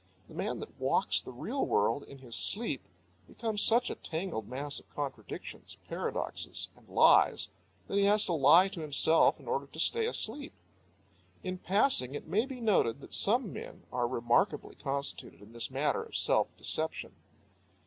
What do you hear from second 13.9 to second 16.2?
are remarkably constituted in this matter of